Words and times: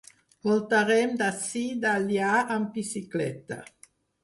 Voltarem 0.45 1.13
d'ací 1.19 1.61
d'allà 1.85 2.33
amb 2.57 2.75
bicicleta. 2.81 3.63